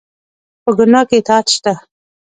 [0.63, 1.73] په ګناه کې اطاعت شته؟